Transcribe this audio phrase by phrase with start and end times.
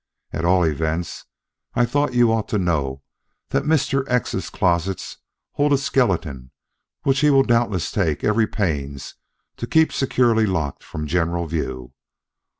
[0.33, 1.25] At all events,
[1.75, 3.03] I thought you ought to know
[3.49, 4.03] that Mr.
[4.07, 5.17] X's closet
[5.51, 6.49] holds a skeleton
[7.03, 9.13] which he will doubtless take every pains
[9.57, 11.93] to keep securely locked from general view.